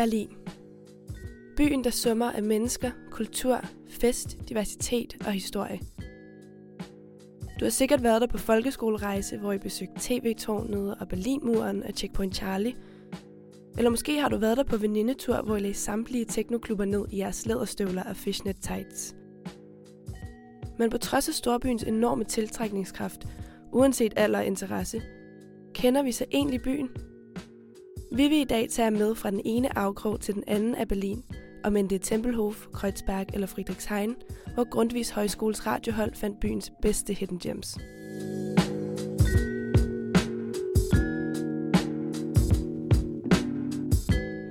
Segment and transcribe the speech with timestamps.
[0.00, 0.28] Berlin.
[1.56, 5.80] Byen, der summer af mennesker, kultur, fest, diversitet og historie.
[7.60, 12.34] Du har sikkert været der på folkeskolerejse, hvor I besøgte TV-tårnet og Berlinmuren og Checkpoint
[12.34, 12.74] Charlie.
[13.78, 17.18] Eller måske har du været der på venindetur, hvor I læste samtlige teknoklubber ned i
[17.18, 19.14] jeres læderstøvler og fishnet tights.
[20.78, 23.26] Men på trods af storbyens enorme tiltrækningskraft,
[23.72, 25.02] uanset alder og interesse,
[25.74, 26.88] kender vi så egentlig byen?
[28.12, 31.24] Vi vil i dag tage med fra den ene afkrog til den anden af Berlin,
[31.64, 34.14] om end det er Tempelhof, Kreuzberg eller Friedrichshain,
[34.54, 37.78] hvor Grundtvigs Højskoles radiohold fandt byens bedste hidden gems.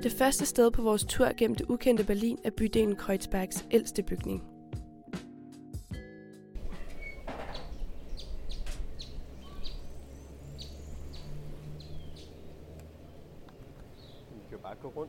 [0.03, 4.44] Det første sted på vores tur gennem det ukendte Berlin er bydelen Kreuzbergs ældste bygning–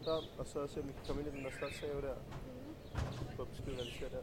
[0.00, 2.14] rundt om, og så se om vi kan komme ind i den der slotshave der.
[3.36, 4.22] Prøv at beskrive, hvad vi ser der.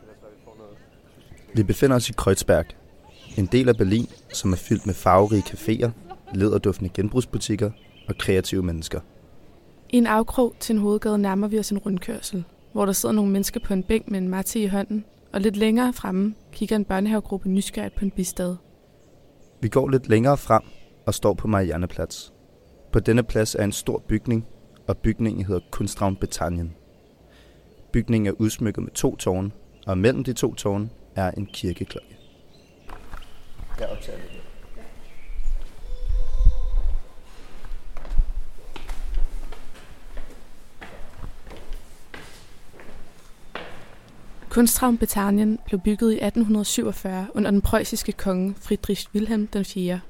[0.00, 0.76] Det er vi får noget.
[1.54, 2.66] Vi befinder os i Kreuzberg,
[3.38, 5.90] en del af Berlin, som er fyldt med farverige caféer,
[6.34, 7.70] lederduftende genbrugsbutikker
[8.08, 9.00] og kreative mennesker.
[9.90, 13.30] I en afkrog til en hovedgade nærmer vi os en rundkørsel, hvor der sidder nogle
[13.30, 16.84] mennesker på en bænk med en mate i hånden, og lidt længere fremme kigger en
[16.84, 18.56] børnehavegruppe nysgerrigt på en bistad.
[19.60, 20.62] Vi går lidt længere frem
[21.06, 22.32] og står på Marianneplads,
[22.98, 24.46] på denne plads er en stor bygning,
[24.86, 26.74] og bygningen hedder Kunstraum Betanien.
[27.92, 29.50] Bygningen er udsmykket med to tårne,
[29.86, 32.16] og mellem de to tårne er en kirkeklokke.
[33.80, 34.40] Jeg optager det.
[44.48, 50.00] Kunstraum Betanien blev bygget i 1847 under den preussiske konge Friedrich Wilhelm den 4.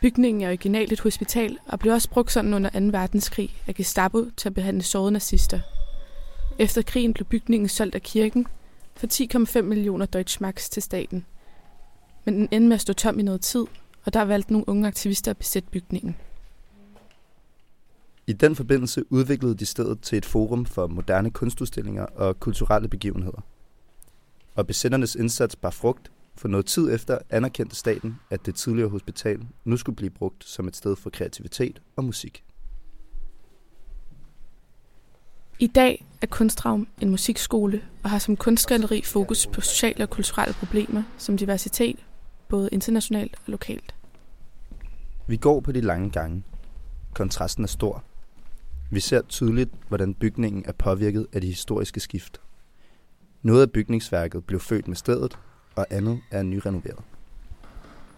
[0.00, 2.78] Bygningen er originalt et hospital og blev også brugt sådan under 2.
[2.98, 5.60] verdenskrig af Gestapo til at behandle sårede nazister.
[6.58, 8.46] Efter krigen blev bygningen solgt af kirken
[8.94, 9.06] for
[9.56, 11.26] 10,5 millioner Deutschmarks til staten.
[12.24, 13.64] Men den endte med at stå tom i noget tid,
[14.04, 16.16] og der valgte nogle unge aktivister at besætte bygningen.
[18.26, 23.40] I den forbindelse udviklede de stedet til et forum for moderne kunstudstillinger og kulturelle begivenheder.
[24.54, 29.46] Og besætternes indsats bar frugt, for noget tid efter anerkendte staten, at det tidligere hospital
[29.64, 32.44] nu skulle blive brugt som et sted for kreativitet og musik.
[35.58, 40.54] I dag er Kunstraum en musikskole og har som kunstgalleri fokus på sociale og kulturelle
[40.54, 42.06] problemer som diversitet,
[42.48, 43.94] både internationalt og lokalt.
[45.26, 46.44] Vi går på de lange gange.
[47.14, 48.04] Kontrasten er stor.
[48.90, 52.40] Vi ser tydeligt, hvordan bygningen er påvirket af de historiske skift.
[53.42, 55.38] Noget af bygningsværket blev født med stedet,
[55.76, 56.98] og andet er nyrenoveret.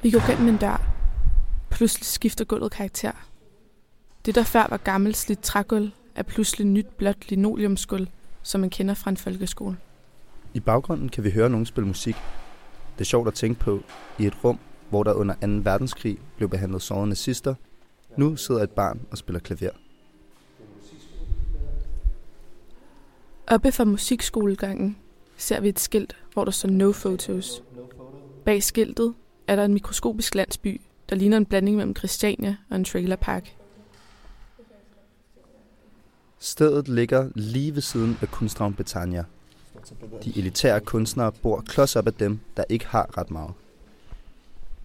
[0.02, 0.82] Vi går gennem en dør.
[1.70, 3.12] Pludselig skifter gulvet karakter.
[4.26, 8.06] Det, der før var gammelt slidt trægulv, er pludselig nyt blåt linoleumsgulv,
[8.42, 9.76] som man kender fra en folkeskole.
[10.54, 12.16] I baggrunden kan vi høre nogen spille musik.
[12.94, 13.82] Det er sjovt at tænke på,
[14.18, 14.58] i et rum,
[14.90, 15.70] hvor der under 2.
[15.70, 17.54] verdenskrig blev behandlet sårede nazister,
[18.16, 19.70] nu sidder et barn og spiller klaver.
[23.46, 24.96] Oppe fra musikskolegangen
[25.38, 27.62] ser vi et skilt, hvor der står no photos.
[28.44, 29.14] Bag skiltet
[29.46, 33.54] er der en mikroskopisk landsby, der ligner en blanding mellem Christiania og en trailerpark.
[36.38, 39.24] Stedet ligger lige ved siden af Kunstraum Betania.
[40.24, 43.50] De elitære kunstnere bor klods op af dem, der ikke har ret meget.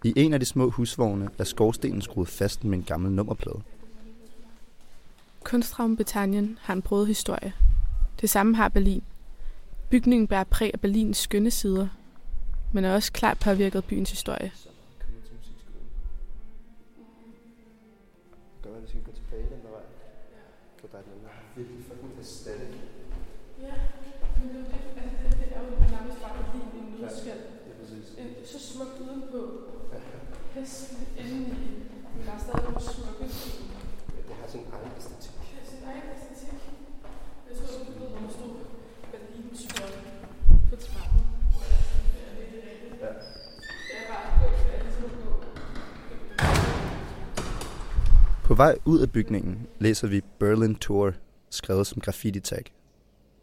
[0.03, 3.61] I en af de små husvogne er skorstenen skruet fast med en gammel nummerplade.
[5.43, 7.53] Kunstraum Betanien har en brød historie.
[8.21, 9.03] Det samme har Berlin.
[9.93, 11.87] Bygningen bærer præg af Berlins skønne sider,
[12.71, 14.51] men er også klart påvirket af byens historie.
[48.53, 51.13] På vej ud af bygningen læser vi Berlin Tour,
[51.49, 52.63] skrevet som graffiti-tag.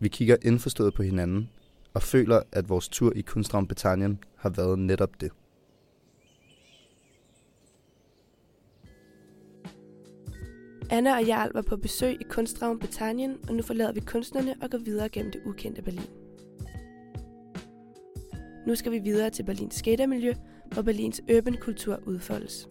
[0.01, 1.51] Vi kigger indforstået på hinanden
[1.95, 5.31] og føler, at vores tur i Kunstraum Britannien har været netop det.
[10.91, 14.71] Anna og Jarl var på besøg i Kunstraum Britannien, og nu forlader vi kunstnerne og
[14.71, 16.11] går videre gennem det ukendte Berlin.
[18.67, 20.35] Nu skal vi videre til Berlins skatermiljø,
[20.73, 22.69] hvor Berlins urban kultur udfoldes.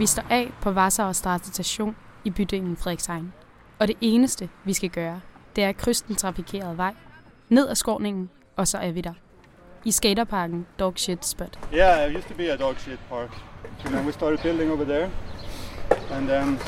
[0.00, 1.12] Vi står af på Vassar
[1.42, 3.32] station i bydelen Frederikshavn.
[3.78, 5.20] Og det eneste, vi skal gøre,
[5.56, 6.94] det er at krydse den trafikerede vej,
[7.48, 9.12] ned ad skråningen, og så er vi der.
[9.84, 11.58] I skaterparken Dog Shit Spot.
[11.74, 13.36] Yeah, it used to be a dog shit park.
[13.84, 15.10] And then we started building over there.
[16.10, 16.58] And then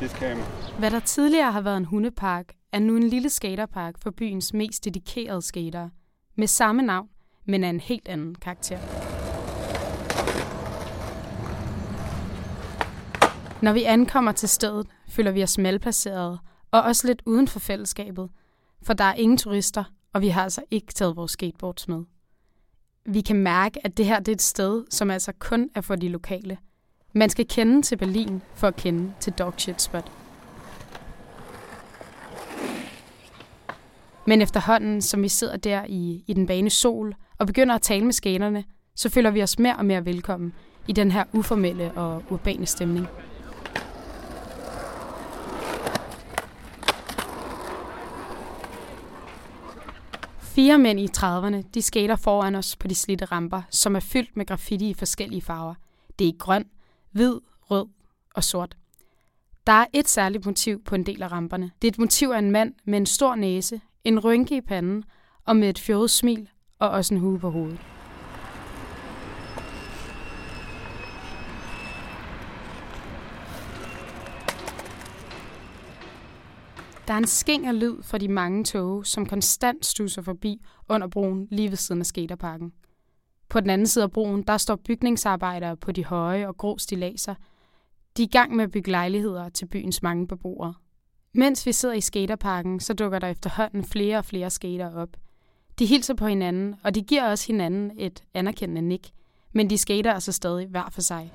[0.00, 0.42] this came.
[0.78, 4.84] Hvad der tidligere har været en hundepark, er nu en lille skaterpark for byens mest
[4.84, 5.90] dedikerede skatere.
[6.36, 7.08] Med samme navn,
[7.46, 8.78] men af en helt anden karakter.
[13.62, 16.38] Når vi ankommer til stedet, føler vi os malplaceret
[16.70, 18.28] og også lidt uden for fællesskabet,
[18.82, 22.04] for der er ingen turister, og vi har altså ikke taget vores skateboards med.
[23.06, 25.96] Vi kan mærke, at det her det er et sted, som altså kun er for
[25.96, 26.58] de lokale.
[27.14, 30.12] Man skal kende til Berlin for at kende til Dogshit Spot.
[34.26, 38.04] Men efterhånden, som vi sidder der i, i den bane sol og begynder at tale
[38.04, 38.64] med skanerne,
[38.94, 40.52] så føler vi os mere og mere velkommen
[40.88, 43.08] i den her uformelle og urbane stemning.
[50.54, 54.36] Fire mænd i 30'erne, de skater foran os på de slidte ramper, som er fyldt
[54.36, 55.74] med graffiti i forskellige farver.
[56.18, 56.64] Det er grøn,
[57.10, 57.34] hvid,
[57.70, 57.86] rød
[58.34, 58.76] og sort.
[59.66, 61.70] Der er et særligt motiv på en del af ramperne.
[61.82, 65.04] Det er et motiv af en mand med en stor næse, en rynke i panden
[65.46, 67.91] og med et fjollet smil og også en hue på hovedet.
[77.08, 81.48] Der er en skænger lyd fra de mange tog, som konstant stusser forbi under broen
[81.50, 82.72] lige ved siden af skaterparken.
[83.48, 87.34] På den anden side af broen, der står bygningsarbejdere på de høje og grå stilaser.
[88.16, 90.74] De er i gang med at bygge lejligheder til byens mange beboere.
[91.34, 95.16] Mens vi sidder i skaterparken, så dukker der efterhånden flere og flere skater op.
[95.78, 99.10] De hilser på hinanden, og de giver også hinanden et anerkendende nik,
[99.52, 101.32] men de skater altså stadig hver for sig.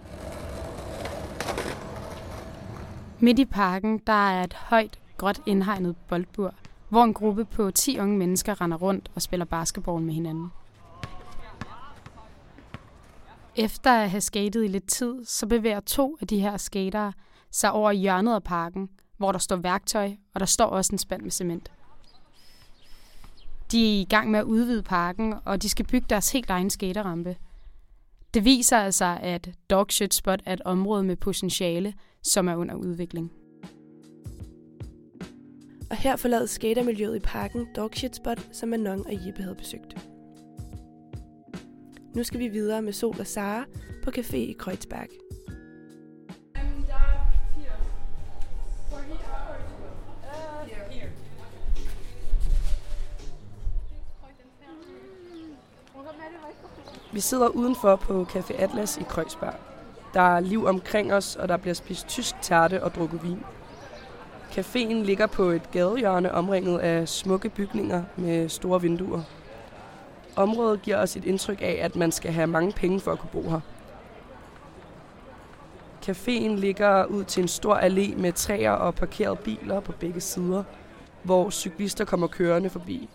[3.20, 6.54] Midt i parken, der er et højt, gråt indhegnet boldbur,
[6.90, 10.52] hvor en gruppe på 10 unge mennesker render rundt og spiller basketball med hinanden.
[13.56, 17.14] Efter at have skatet i lidt tid, så bevæger to af de her skatere
[17.52, 21.22] sig over hjørnet af parken, hvor der står værktøj, og der står også en spand
[21.22, 21.72] med cement.
[23.72, 26.70] De er i gang med at udvide parken, og de skal bygge deres helt egen
[26.70, 27.36] skaterampe.
[28.34, 31.94] Det viser altså, at Dogshit Spot er et område med potentiale,
[32.24, 33.31] som er under udvikling.
[35.89, 40.07] Og her forlader skatermiljøet i parken Dog Shit Spot, som Manon og Jeppe havde besøgt.
[42.16, 43.66] Nu skal vi videre med Sol og Sara
[44.04, 45.07] på café i Kreuzberg.
[57.13, 59.54] Vi sidder udenfor på Café Atlas i Kreuzberg.
[60.13, 63.39] Der er liv omkring os, og der bliver spist tysk tærte og drukket vin.
[64.57, 69.21] Caféen ligger på et gadehjørne omringet af smukke bygninger med store vinduer.
[70.36, 73.30] Området giver os et indtryk af, at man skal have mange penge for at kunne
[73.33, 73.60] bo her.
[76.05, 80.63] Caféen ligger ud til en stor allé med træer og parkerede biler på begge sider,
[81.24, 83.10] hvor cyklister kommer kørende forbi.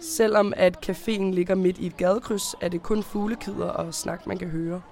[0.00, 4.38] Selvom at caféen ligger midt i et gadekryds, er det kun fuglekider og snak, man
[4.38, 4.82] kan høre.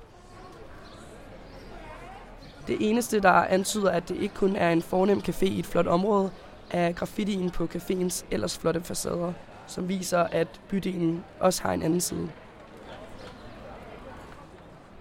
[2.71, 5.87] Det eneste, der antyder, at det ikke kun er en fornem café i et flot
[5.87, 6.31] område,
[6.71, 9.33] er graffitien på caféens ellers flotte facader,
[9.67, 12.29] som viser, at bydelen også har en anden side.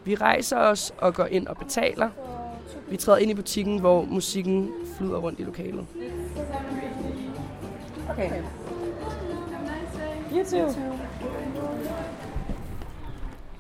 [0.03, 2.09] Vi rejser os og går ind og betaler.
[2.89, 5.85] Vi træder ind i butikken, hvor musikken flyder rundt i lokalet.
[8.09, 8.43] Okay.
[10.33, 10.73] You too.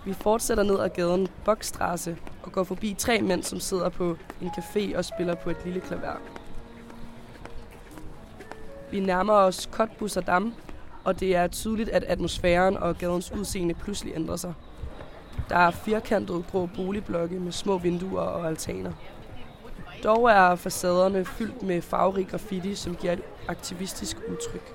[0.05, 4.49] Vi fortsætter ned ad gaden Bokstrasse og går forbi tre mænd, som sidder på en
[4.57, 6.17] café og spiller på et lille klaver.
[8.91, 10.51] Vi nærmer os Kotbusser
[11.03, 14.53] og det er tydeligt, at atmosfæren og gadens udseende pludselig ændrer sig.
[15.49, 18.91] Der er firkantede grå boligblokke med små vinduer og altaner.
[20.03, 24.73] Dog er facaderne fyldt med farverig graffiti, som giver et aktivistisk udtryk.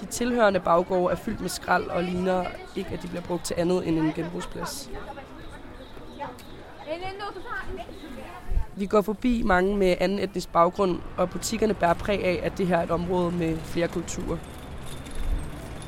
[0.00, 2.44] De tilhørende baggårde er fyldt med skrald og ligner
[2.76, 4.90] ikke, at de bliver brugt til andet end en genbrugsplads.
[8.76, 12.66] Vi går forbi mange med anden etnisk baggrund, og butikkerne bærer præg af, at det
[12.66, 14.36] her er et område med flere kulturer.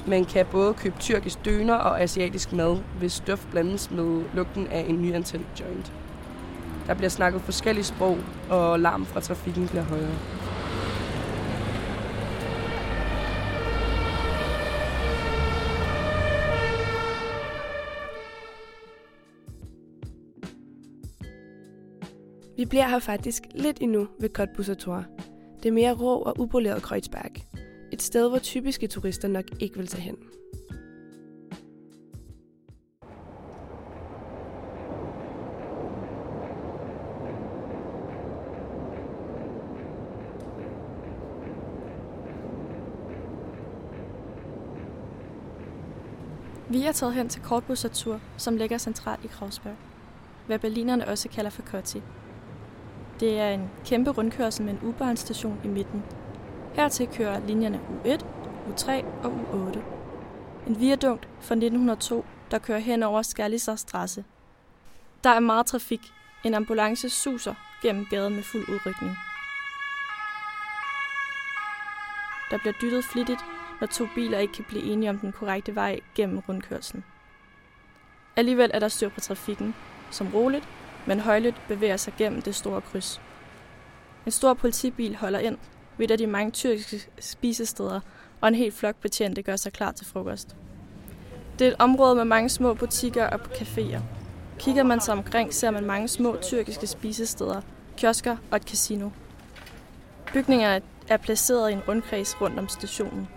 [0.06, 4.84] Man kan både købe tyrkisk døner og asiatisk mad, hvis stof blandes med lugten af
[4.88, 5.92] en nyantændt joint.
[6.86, 8.18] Der bliver snakket forskellige sprog,
[8.50, 10.14] og larm fra trafikken bliver højere.
[22.58, 25.04] Vi bliver her faktisk lidt endnu ved Kottbussertor.
[25.62, 27.30] Det er mere rå og upoleret Kreuzberg.
[27.92, 30.16] Et sted, hvor typiske turister nok ikke vil tage hen.
[46.70, 49.76] Vi er taget hen til Kortbussertur, som ligger centralt i Kreuzberg,
[50.46, 52.02] hvad berlinerne også kalder for Kotti.
[53.20, 56.04] Det er en kæmpe rundkørsel med en U-bahn-station i midten.
[56.74, 58.24] Hertil kører linjerne U1,
[58.68, 59.78] U3 og U8.
[60.66, 64.24] En viadukt fra 1902, der kører hen over Skærlisser Strasse.
[65.24, 66.00] Der er meget trafik.
[66.44, 69.16] En ambulance suser gennem gaden med fuld udrykning.
[72.50, 73.40] Der bliver dyttet flittigt,
[73.80, 77.04] når to biler ikke kan blive enige om den korrekte vej gennem rundkørslen.
[78.36, 79.74] Alligevel er der styr på trafikken,
[80.10, 80.68] som roligt,
[81.06, 83.20] men højlydt bevæger sig gennem det store kryds.
[84.26, 85.58] En stor politibil holder ind
[85.98, 88.00] ved et af de mange tyrkiske spisesteder,
[88.40, 90.56] og en helt flok betjente gør sig klar til frokost.
[91.58, 94.00] Det er et område med mange små butikker og caféer.
[94.58, 97.60] Kigger man sig omkring, ser man mange små tyrkiske spisesteder,
[97.96, 99.10] kiosker og et casino.
[100.32, 103.28] Bygningerne er placeret i en rundkreds rundt om stationen.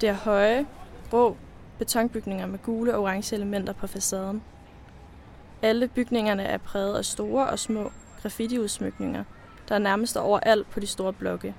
[0.00, 0.66] Det er høje,
[1.10, 1.36] grå
[1.78, 4.42] betonbygninger med gule og orange elementer på facaden.
[5.62, 9.24] Alle bygningerne er præget af store og små graffitiudsmykninger,
[9.68, 11.54] der er nærmest overalt på de store blokke.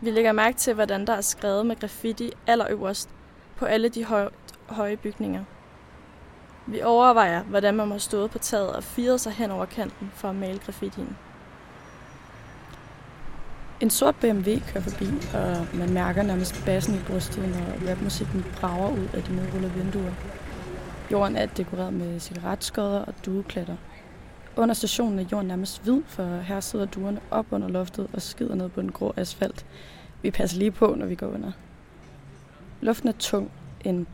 [0.00, 3.08] Vi lægger mærke til, hvordan der er skrevet med graffiti allerøverst
[3.56, 4.28] på alle de høje,
[4.68, 5.44] høje bygninger.
[6.66, 10.28] Vi overvejer, hvordan man må stået på taget og firet sig hen over kanten for
[10.28, 11.16] at male graffitien.
[13.80, 18.90] En sort BMW kører forbi, og man mærker nærmest bassen i brystet, når rapmusikken brager
[18.90, 20.12] ud af de nedrullede vinduer.
[21.12, 23.76] Jorden er dekoreret med cigaretskodder og dueklatter.
[24.56, 28.54] Under stationen er jorden nærmest hvid, for her sidder duerne op under loftet og skider
[28.54, 29.66] ned på den grå asfalt.
[30.22, 31.52] Vi passer lige på, når vi går under.
[32.80, 33.50] Luften er tung.
[33.84, 34.06] En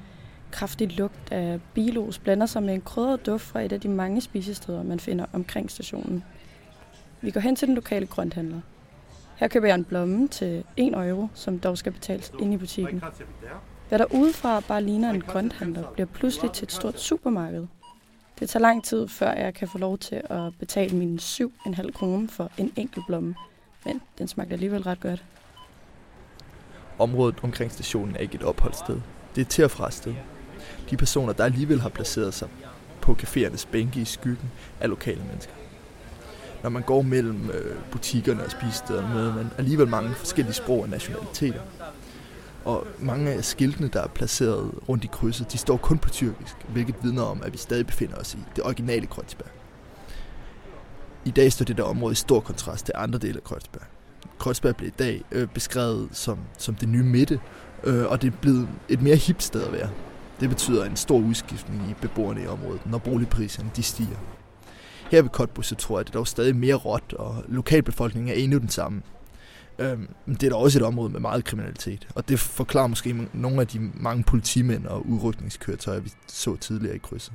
[0.50, 4.20] kraftig lugt af bilos blander sig med en krydret duft fra et af de mange
[4.20, 6.24] spisesteder, man finder omkring stationen.
[7.20, 8.60] Vi går hen til den lokale grønthandler.
[9.36, 13.02] Her køber jeg en blomme til 1 euro, som dog skal betales ind i butikken.
[13.92, 17.66] Hvad der udefra bare ligner en grønthandler, bliver pludselig til et stort supermarked.
[18.38, 22.28] Det tager lang tid, før jeg kan få lov til at betale mine 7,5 kroner
[22.28, 23.34] for en enkelt blomme.
[23.84, 25.24] Men den smagte alligevel ret godt.
[26.98, 29.00] Området omkring stationen er ikke et opholdssted.
[29.34, 30.14] Det er til og fra sted.
[30.90, 32.48] De personer, der alligevel har placeret sig
[33.00, 35.54] på caféernes bænke i skyggen, er lokale mennesker.
[36.62, 40.88] Når man går mellem øh, butikkerne og spisestederne, møder man alligevel mange forskellige sprog og
[40.88, 41.60] nationaliteter.
[42.64, 46.56] Og mange af skiltene, der er placeret rundt i krydset, de står kun på tyrkisk,
[46.68, 49.48] hvilket vidner om, at vi stadig befinder os i det originale Kreuzberg.
[51.24, 53.82] I dag står det der område i stor kontrast til andre dele af Kreuzberg.
[54.38, 57.40] Kreuzberg blev i dag øh, beskrevet som, som det nye midte,
[57.84, 59.90] øh, og det er blevet et mere hip sted at være.
[60.40, 64.16] Det betyder en stor udskiftning i beboerne i området, når boligpriserne de stiger.
[65.10, 68.34] Her ved Kotbusse tror jeg, at det er dog stadig mere råt, og lokalbefolkningen er
[68.34, 69.02] endnu den samme.
[69.78, 73.60] Øhm, det er da også et område med meget kriminalitet, og det forklarer måske nogle
[73.60, 77.32] af de mange politimænd og udrykningskøretøjer, vi så tidligere i krydset.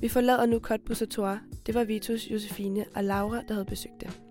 [0.00, 1.38] Vi forlader nu Kottbussertor.
[1.66, 4.25] Det var Vitus, Josefine og Laura, der havde besøgt dem.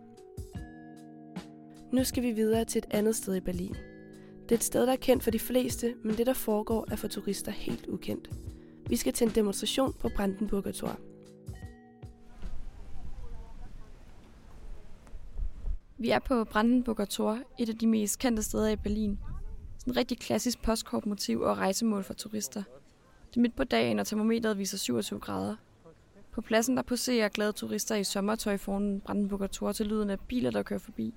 [1.96, 3.76] Nu skal vi videre til et andet sted i Berlin.
[4.44, 6.96] Det er et sted, der er kendt for de fleste, men det, der foregår, er
[6.96, 8.30] for turister helt ukendt.
[8.90, 11.00] Vi skal til en demonstration på Brandenburger Tor.
[15.98, 19.20] Vi er på Brandenburger Tor, et af de mest kendte steder i Berlin.
[19.78, 22.64] Sådan et rigtig klassisk postkortmotiv og rejsemål for turister.
[23.30, 25.56] Det er midt på dagen, og termometret viser 27 grader.
[26.32, 30.52] På pladsen der poserer glade turister i sommertøj foran Brandenburger Tor til lyden af biler,
[30.52, 31.14] der kører forbi.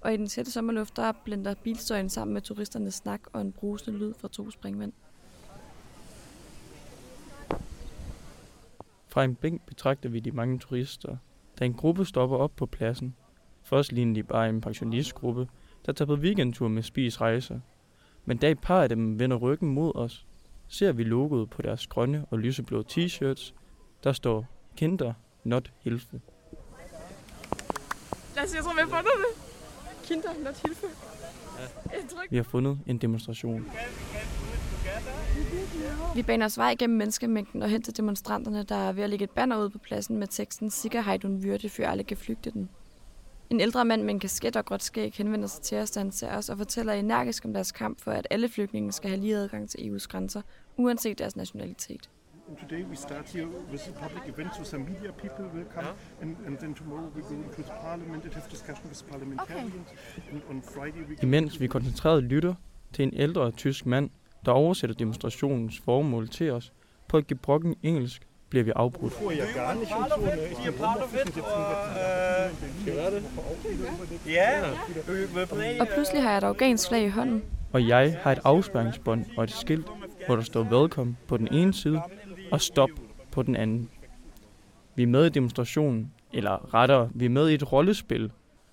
[0.00, 3.98] Og i den tætte sommerluft, der blender bilstøjen sammen med turisternes snak og en brusende
[3.98, 4.92] lyd fra to springvand.
[9.08, 11.16] Fra en bænk betragter vi de mange turister,
[11.58, 13.16] da en gruppe stopper op på pladsen.
[13.62, 15.48] Først ligner de bare en pensionistgruppe,
[15.86, 17.60] der tager på weekendtur med spis rejser.
[18.24, 20.26] Men da et par af dem vender ryggen mod os,
[20.68, 23.54] ser vi logoet på deres grønne og lyseblå t-shirts.
[24.04, 25.12] Der står Kinder,
[25.44, 26.20] not Hilfe.
[28.36, 29.49] Lad os se, jeg tror, vi har fundet det.
[30.10, 30.86] Kinder, not Hilfe.
[32.30, 33.66] Vi har fundet en demonstration.
[36.14, 39.24] Vi baner os vej gennem menneskemængden og hen til demonstranterne, der er ved at lægge
[39.24, 42.70] et banner ud på pladsen med teksten Sicherheit und Würde für alle geflygteten.
[43.50, 46.48] En ældre mand med en kasket og gråt skæg henvender sig til os, da os
[46.48, 49.78] og fortæller energisk om deres kamp for, at alle flygtninge skal have lige adgang til
[49.78, 50.42] EU's grænser,
[50.76, 52.10] uanset deres nationalitet.
[52.58, 56.22] Today we start here with a public event, so some media people will come, yeah.
[56.22, 59.88] and, and then tomorrow we go into the parliament and have discussion with parliamentarians.
[59.88, 60.32] Okay.
[60.32, 62.54] And on Friday we Imens vi koncentreret lytter
[62.92, 64.10] til en ældre tysk mand,
[64.44, 66.72] der oversætter demonstrationens formål til os
[67.08, 69.12] på et gebrokken engelsk, bliver vi afbrudt.
[75.80, 77.42] Og pludselig har jeg et afghansk flag i hånden.
[77.72, 79.86] Og jeg har et afspærringsbånd og et skilt,
[80.26, 82.02] hvor der står velkommen på den ene side
[82.52, 82.90] og stop
[83.32, 83.90] på den anden.
[84.94, 88.32] Vi er med i demonstrationen, eller rettere, vi er med i et rollespil,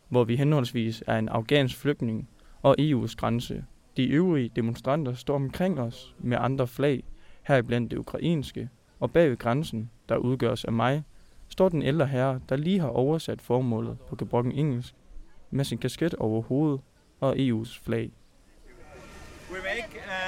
[0.09, 2.29] hvor vi henholdsvis er en afghansk flygtning
[2.61, 3.65] og EU's grænse.
[3.97, 7.03] De øvrige demonstranter står omkring os med andre flag,
[7.43, 8.69] heriblandt det ukrainske,
[8.99, 11.03] og bag ved grænsen, der udgøres af mig,
[11.49, 14.95] står den ældre herre, der lige har oversat formålet på gebrokken engelsk,
[15.51, 16.81] med sin kasket over hovedet
[17.19, 18.11] og EU's flag.
[19.51, 20.26] We make uh,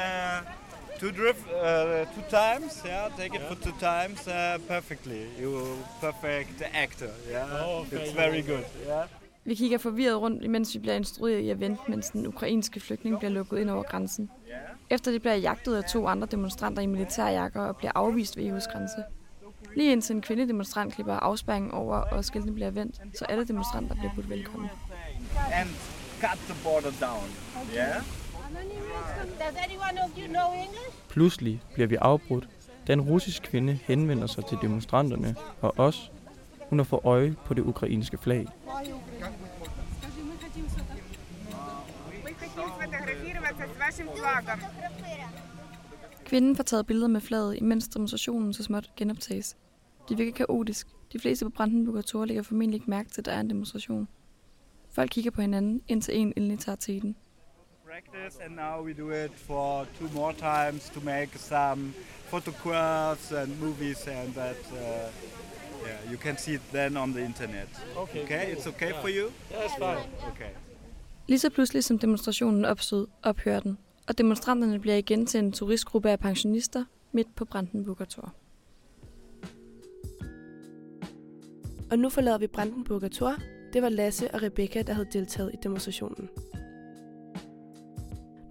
[0.99, 3.17] two drift uh, two times, yeah.
[3.17, 5.21] Take it for two times uh, perfectly.
[5.41, 7.65] You perfect actor, yeah.
[7.65, 9.05] Oh, okay, It's very good, yeah.
[9.45, 13.19] Vi kigger forvirret rundt, imens vi bliver instrueret i at vente, mens den ukrainske flygtning
[13.19, 14.29] bliver lukket ind over grænsen.
[14.89, 18.71] Efter det bliver jagtet af to andre demonstranter i militærjakker og bliver afvist ved EU's
[18.71, 19.03] grænse.
[19.75, 24.11] Lige indtil en kvindedemonstrant klipper afspæringen over, og skiltene bliver vendt, så alle demonstranter bliver
[24.15, 24.69] budt velkommen.
[25.53, 25.69] And
[26.21, 27.23] cut the border down.
[27.75, 28.03] Yeah?
[31.09, 32.49] Pludselig bliver vi afbrudt,
[32.87, 36.11] da en russisk kvinde henvender sig til demonstranterne og os.
[36.69, 38.47] Hun har fået øje på det ukrainske flag.
[46.25, 49.57] Kvinden får taget billeder med flaget, imens demonstrationen så småt genoptages.
[50.09, 50.87] Det virker kaotisk.
[51.13, 54.07] De fleste på Brandenburger Tor lægger formentlig ikke mærke til, at der er en demonstration.
[54.89, 57.15] Folk kigger på hinanden, indtil en endelig tager teten.
[57.99, 61.93] Practice and now we do it for two more times to make some
[62.29, 65.09] photographs and movies and that uh,
[65.85, 67.67] yeah you can see it then on the internet.
[67.97, 68.51] Okay, okay?
[68.51, 69.31] it's okay for you?
[69.51, 70.07] Yeah, it's fine.
[70.31, 70.49] Okay.
[71.27, 76.09] Lige så pludselig som demonstrationen opstod, ophører den, og demonstranterne bliver igen til en turistgruppe
[76.09, 78.33] af pensionister midt på Brandenburger Tor.
[81.91, 83.35] Og nu forlader vi Brandenburger Tor.
[83.73, 86.29] Det var Lasse og Rebecca, der havde deltaget i demonstrationen.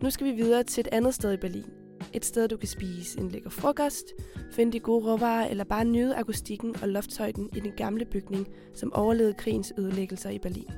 [0.02, 1.64] Nu skal vi videre til et andet sted i Berlin.
[2.12, 4.04] Et sted, du kan spise en lækker frokost,
[4.52, 8.92] finde de gode råvarer eller bare nyde akustikken og loftshøjden i den gamle bygning, som
[8.92, 10.70] overlevede krigens ødelæggelser i Berlin.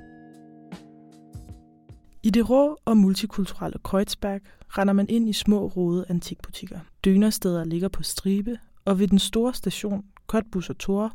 [2.23, 6.79] I det rå og multikulturelle Kreuzberg render man ind i små rode antikbutikker.
[7.05, 11.13] Dønersteder ligger på stribe, og ved den store station, Kotbus og Tor,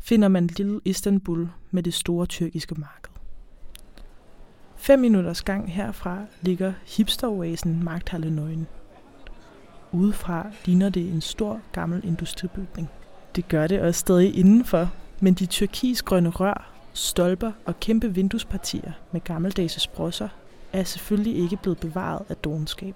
[0.00, 3.09] finder man Lille Istanbul med det store tyrkiske marked.
[4.82, 8.64] Fem minutters gang herfra ligger hipsteroasen Markthalle 9.
[9.92, 12.88] Udefra ligner det en stor gammel industribygning.
[13.36, 19.20] Det gør det også stadig indenfor, men de tyrkisgrønne rør, stolper og kæmpe vinduespartier med
[19.20, 20.28] gammeldags sprosser
[20.72, 22.94] er selvfølgelig ikke blevet bevaret af dogenskab.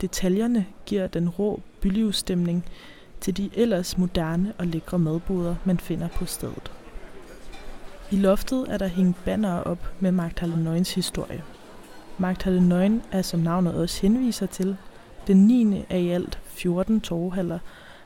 [0.00, 2.64] Detaljerne giver den rå bylivsstemning
[3.20, 6.72] til de ellers moderne og lækre madboder, man finder på stedet.
[8.12, 11.42] I loftet er der hængt banner op med Magdalene Nøgens historie.
[12.18, 14.76] Magdalene Nøgen er, som navnet også henviser til,
[15.26, 15.84] den 9.
[15.90, 17.58] af i alt 14 torvehaller,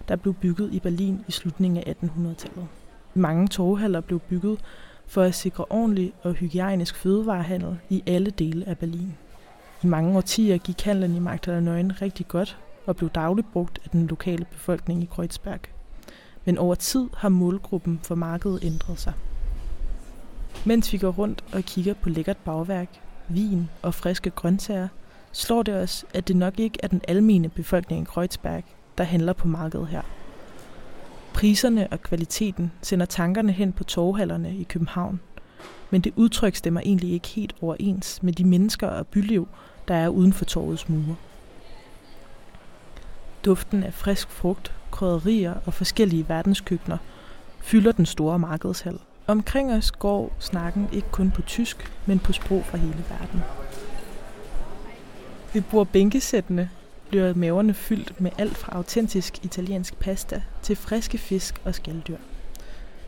[0.09, 2.67] der blev bygget i Berlin i slutningen af 1800-tallet.
[3.15, 4.61] Mange torvehaller blev bygget
[5.07, 9.15] for at sikre ordentlig og hygiejnisk fødevarehandel i alle dele af Berlin.
[9.83, 13.91] I mange årtier gik handlen i Magdalene Nøgen rigtig godt og blev dagligt brugt af
[13.91, 15.61] den lokale befolkning i Kreuzberg.
[16.45, 19.13] Men over tid har målgruppen for markedet ændret sig.
[20.67, 22.89] Mens vi går rundt og kigger på lækkert bagværk,
[23.29, 24.89] vin og friske grøntsager,
[25.33, 28.65] slår det os, at det nok ikke er den almene befolkning i Kreuzberg,
[28.99, 30.03] der handler på markedet her.
[31.35, 35.21] Priserne og kvaliteten sender tankerne hen på torvhallerne i København,
[35.91, 39.49] men det udtryk stemmer egentlig ikke helt overens med de mennesker og byliv,
[39.89, 41.17] der er uden for torvets mure.
[43.45, 46.99] Duften af frisk frugt, krydderier og forskellige verdenskøkkener
[47.61, 52.65] fylder den store markedshal– Omkring os går snakken ikke kun på tysk, men på sprog
[52.65, 53.43] fra hele verden.
[55.53, 56.71] Vi bruger bænkesættene,
[57.09, 62.17] bliver maverne fyldt med alt fra autentisk italiensk pasta til friske fisk og skalddyr.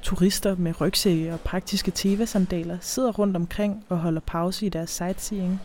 [0.02, 5.61] Turister med rygsække og praktiske teva-sandaler sidder rundt omkring og holder pause i deres sightseeing,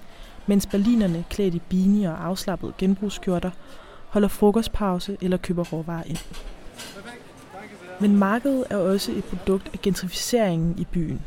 [0.47, 3.51] mens berlinerne klædt i beanie og afslappede genbrugskjorter
[4.09, 6.17] holder frokostpause eller køber råvarer ind.
[8.01, 11.21] Men markedet er også et produkt af gentrificeringen i byen.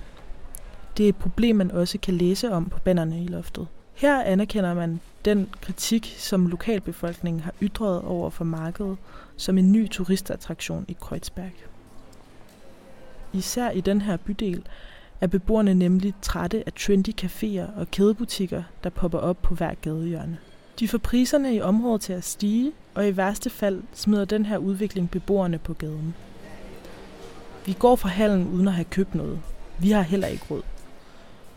[0.96, 3.66] Det er et problem, man også kan læse om på bannerne i loftet.
[3.94, 8.96] Her anerkender man den kritik, som lokalbefolkningen har ytret over for markedet
[9.36, 11.52] som en ny turistattraktion i Kreuzberg.
[13.32, 14.62] Især i den her bydel
[15.20, 20.38] er beboerne nemlig trætte af trendy caféer og kædebutikker, der popper op på hver gadehjørne.
[20.78, 24.58] De får priserne i området til at stige, og i værste fald smider den her
[24.58, 26.14] udvikling beboerne på gaden.
[27.66, 29.40] Vi går fra hallen uden at have købt noget.
[29.80, 30.62] Vi har heller ikke råd.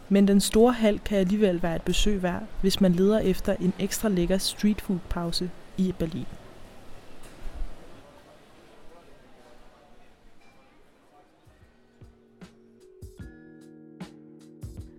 [0.09, 3.73] Men den store hal kan alligevel være et besøg værd, hvis man leder efter en
[3.79, 6.25] ekstra lækker streetfood pause i Berlin.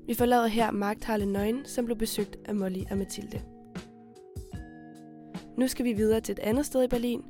[0.06, 3.42] Vi forlader her Markthalle 9, som blev besøgt af Molly og Mathilde.
[5.58, 7.22] Nu skal vi videre til et andet sted i Berlin.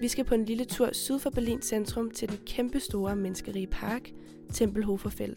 [0.00, 4.10] Vi skal på en lille tur syd for Berlins centrum til den kæmpestore menneskerige park,
[4.52, 5.36] Tempelhoferfeld.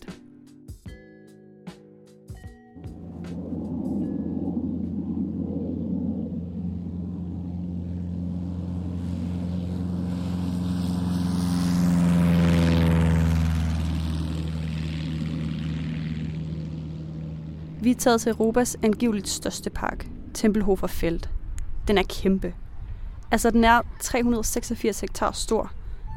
[17.84, 21.30] Vi er taget til Europas angiveligt største park, Tempelhofer Felt.
[21.88, 22.54] Den er kæmpe.
[23.32, 25.72] Altså, den er 386 hektar stor.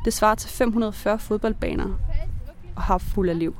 [0.05, 1.98] Det svarer til 540 fodboldbaner
[2.77, 3.57] og har fuld af liv.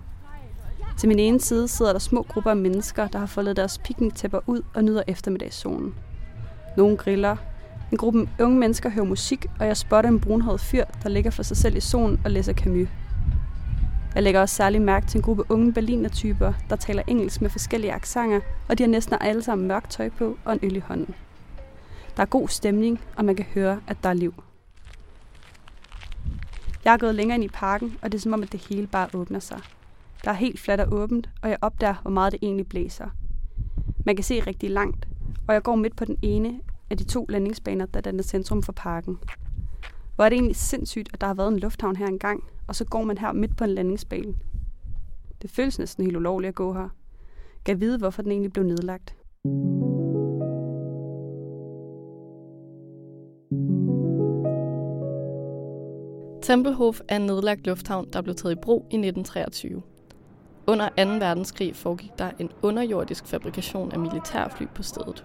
[0.99, 4.41] Til min ene side sidder der små grupper af mennesker, der har foldet deres pikniktæpper
[4.47, 5.95] ud og nyder eftermiddagssolen.
[6.77, 7.37] Nogle griller.
[7.93, 11.43] En gruppe unge mennesker hører musik, og jeg spotter en brunhåret fyr, der ligger for
[11.43, 12.89] sig selv i solen og læser Camus.
[14.15, 17.93] Jeg lægger også særlig mærke til en gruppe unge berlinertyper, der taler engelsk med forskellige
[17.93, 21.15] aksanger, og de har næsten alle sammen mørkt tøj på og en øl i hånden.
[22.17, 24.35] Der er god stemning, og man kan høre, at der er liv.
[26.85, 28.87] Jeg er gået længere ind i parken, og det er som om, at det hele
[28.87, 29.61] bare åbner sig.
[30.25, 33.09] Der er helt fladt og åbent, og jeg opdager, hvor meget det egentlig blæser.
[34.07, 35.09] Man kan se rigtig langt,
[35.49, 38.73] og jeg går midt på den ene af de to landingsbaner, der danner centrum for
[38.73, 39.19] parken.
[40.15, 42.85] Hvor er det egentlig sindssygt, at der har været en lufthavn her engang, og så
[42.85, 44.35] går man her midt på en landingsbane.
[45.43, 46.89] Det føles næsten helt ulovligt at gå her.
[47.65, 49.15] Kan vide, hvorfor den egentlig blev nedlagt.
[56.45, 59.83] Tempelhof er en nedlagt lufthavn, der blev taget i brug i 1923.
[60.67, 60.95] Under 2.
[61.27, 65.25] verdenskrig foregik der en underjordisk fabrikation af militærfly på stedet.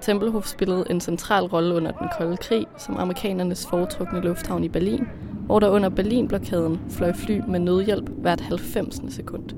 [0.00, 5.06] Tempelhof spillede en central rolle under den kolde krig som amerikanernes foretrukne lufthavn i Berlin,
[5.46, 9.14] hvor der under Berlinblokaden fløj fly med nødhjælp hvert 90.
[9.14, 9.50] sekund.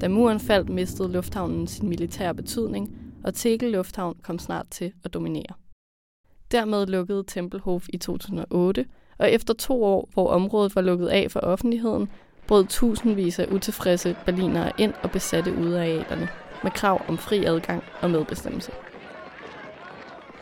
[0.00, 5.14] Da muren faldt, mistede lufthavnen sin militære betydning, og Tegel Lufthavn kom snart til at
[5.14, 5.54] dominere.
[6.52, 8.86] Dermed lukkede Tempelhof i 2008,
[9.20, 12.08] og efter to år, hvor området var lukket af for offentligheden,
[12.46, 16.28] brød tusindvis af utilfredse berlinere ind og besatte udearealerne
[16.62, 18.72] med krav om fri adgang og medbestemmelse.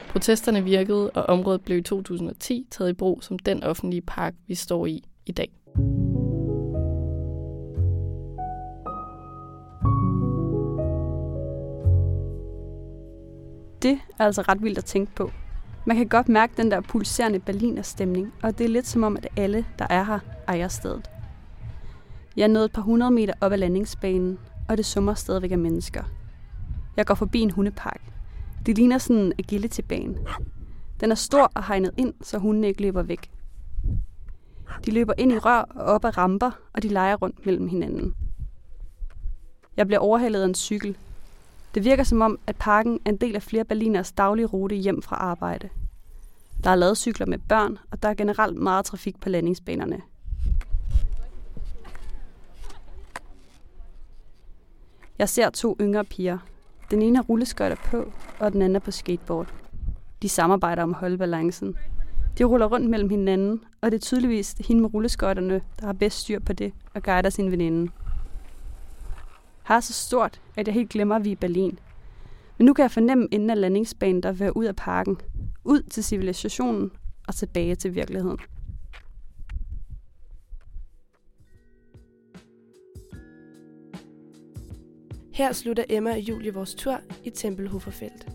[0.09, 4.55] Protesterne virkede, og området blev i 2010 taget i brug som den offentlige park, vi
[4.55, 5.51] står i i dag.
[13.83, 15.31] Det er altså ret vildt at tænke på.
[15.89, 19.17] Man kan godt mærke den der pulserende berliner stemning, og det er lidt som om,
[19.17, 21.11] at alle, der er her, ejer stedet.
[22.37, 25.59] Jeg er nået et par hundrede meter op ad landingsbanen, og det summer stadigvæk af
[25.59, 26.03] mennesker.
[26.97, 28.01] Jeg går forbi en hundepark.
[28.67, 30.17] Det ligner sådan en agility-bane.
[31.01, 33.31] Den er stor og hegnet ind, så hundene ikke løber væk.
[34.87, 38.15] De løber ind i rør og op ad ramper, og de leger rundt mellem hinanden.
[39.77, 40.97] Jeg bliver overhalet af en cykel.
[41.75, 45.03] Det virker som om, at parken er en del af flere berliners daglige rute hjem
[45.03, 45.69] fra arbejde.
[46.65, 50.01] Der er lavet cykler med børn, og der er generelt meget trafik på landingsbanerne.
[55.19, 56.39] Jeg ser to yngre piger.
[56.91, 59.53] Den ene har rulleskøjter på, og den anden er på skateboard.
[60.23, 61.77] De samarbejder om at holde balancen.
[62.39, 66.19] De ruller rundt mellem hinanden, og det er tydeligvis hende med rulleskøjterne, der har bedst
[66.19, 67.93] styr på det og guider sin veninde
[69.69, 71.79] har er så stort, at jeg helt glemmer, at vi er i Berlin.
[72.59, 75.17] Men nu kan jeg fornemme inden af landingsbanen, der vil ud af parken,
[75.65, 76.91] ud til civilisationen
[77.27, 78.39] og tilbage til virkeligheden.
[85.33, 88.29] Her slutter Emma og Julie vores tur i Tempelhoferfelt.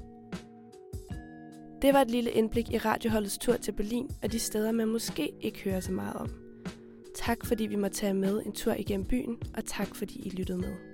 [1.82, 5.32] Det var et lille indblik i radioholdets tur til Berlin og de steder, man måske
[5.42, 6.30] ikke hører så meget om.
[7.16, 10.58] Tak fordi vi må tage med en tur igennem byen, og tak fordi I lyttede
[10.58, 10.93] med.